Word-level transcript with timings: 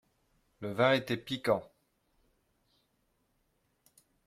Le 0.61 0.73
vin 0.73 0.93
était 0.93 1.15
piquant. 1.15 1.61